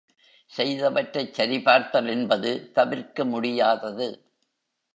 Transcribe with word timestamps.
செய்தவற்றைச் 0.51 1.33
சரிபார்த்தல் 1.33 2.09
என்பது 2.09 2.71
தவிர்க்க 2.71 3.25
முடியாதது. 3.25 4.07